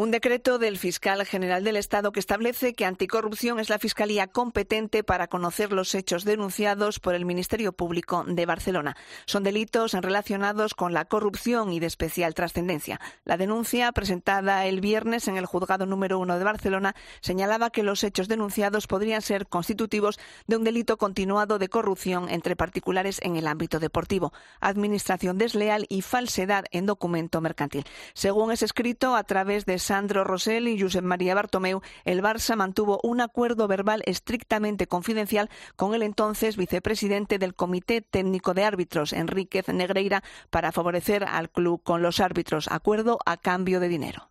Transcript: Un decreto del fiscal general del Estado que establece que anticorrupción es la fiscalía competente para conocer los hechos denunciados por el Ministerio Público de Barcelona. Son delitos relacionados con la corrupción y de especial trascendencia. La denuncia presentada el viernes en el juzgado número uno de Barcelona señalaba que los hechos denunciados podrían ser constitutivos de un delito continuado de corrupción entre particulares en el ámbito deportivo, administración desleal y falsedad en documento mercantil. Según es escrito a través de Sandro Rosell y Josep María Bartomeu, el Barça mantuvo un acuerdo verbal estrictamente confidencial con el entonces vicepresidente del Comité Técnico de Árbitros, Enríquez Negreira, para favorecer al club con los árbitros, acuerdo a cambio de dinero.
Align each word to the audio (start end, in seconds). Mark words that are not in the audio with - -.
Un 0.00 0.12
decreto 0.12 0.60
del 0.60 0.78
fiscal 0.78 1.26
general 1.26 1.64
del 1.64 1.76
Estado 1.76 2.12
que 2.12 2.20
establece 2.20 2.72
que 2.72 2.84
anticorrupción 2.84 3.58
es 3.58 3.68
la 3.68 3.80
fiscalía 3.80 4.28
competente 4.28 5.02
para 5.02 5.26
conocer 5.26 5.72
los 5.72 5.92
hechos 5.92 6.24
denunciados 6.24 7.00
por 7.00 7.16
el 7.16 7.24
Ministerio 7.24 7.72
Público 7.72 8.22
de 8.24 8.46
Barcelona. 8.46 8.96
Son 9.26 9.42
delitos 9.42 9.94
relacionados 9.94 10.74
con 10.74 10.94
la 10.94 11.06
corrupción 11.06 11.72
y 11.72 11.80
de 11.80 11.88
especial 11.88 12.34
trascendencia. 12.34 13.00
La 13.24 13.36
denuncia 13.36 13.90
presentada 13.90 14.66
el 14.66 14.80
viernes 14.80 15.26
en 15.26 15.36
el 15.36 15.46
juzgado 15.46 15.84
número 15.84 16.20
uno 16.20 16.38
de 16.38 16.44
Barcelona 16.44 16.94
señalaba 17.20 17.70
que 17.70 17.82
los 17.82 18.04
hechos 18.04 18.28
denunciados 18.28 18.86
podrían 18.86 19.20
ser 19.20 19.48
constitutivos 19.48 20.20
de 20.46 20.58
un 20.58 20.62
delito 20.62 20.96
continuado 20.96 21.58
de 21.58 21.68
corrupción 21.68 22.28
entre 22.28 22.54
particulares 22.54 23.18
en 23.20 23.34
el 23.34 23.48
ámbito 23.48 23.80
deportivo, 23.80 24.32
administración 24.60 25.38
desleal 25.38 25.86
y 25.88 26.02
falsedad 26.02 26.66
en 26.70 26.86
documento 26.86 27.40
mercantil. 27.40 27.84
Según 28.14 28.52
es 28.52 28.62
escrito 28.62 29.16
a 29.16 29.24
través 29.24 29.66
de 29.66 29.87
Sandro 29.88 30.22
Rosell 30.22 30.68
y 30.68 30.78
Josep 30.78 31.02
María 31.02 31.34
Bartomeu, 31.34 31.80
el 32.04 32.20
Barça 32.20 32.56
mantuvo 32.56 33.00
un 33.02 33.22
acuerdo 33.22 33.66
verbal 33.68 34.02
estrictamente 34.04 34.86
confidencial 34.86 35.48
con 35.76 35.94
el 35.94 36.02
entonces 36.02 36.58
vicepresidente 36.58 37.38
del 37.38 37.54
Comité 37.54 38.02
Técnico 38.02 38.52
de 38.52 38.64
Árbitros, 38.64 39.14
Enríquez 39.14 39.68
Negreira, 39.68 40.22
para 40.50 40.72
favorecer 40.72 41.24
al 41.24 41.48
club 41.48 41.82
con 41.82 42.02
los 42.02 42.20
árbitros, 42.20 42.68
acuerdo 42.70 43.18
a 43.24 43.38
cambio 43.38 43.80
de 43.80 43.88
dinero. 43.88 44.28